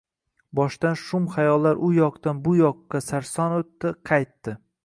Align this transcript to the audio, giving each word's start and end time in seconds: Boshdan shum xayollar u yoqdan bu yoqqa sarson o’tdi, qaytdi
Boshdan 0.59 0.97
shum 1.01 1.27
xayollar 1.35 1.83
u 1.89 1.91
yoqdan 1.97 2.41
bu 2.49 2.57
yoqqa 2.63 3.05
sarson 3.11 3.57
o’tdi, 3.63 3.97
qaytdi 4.13 4.61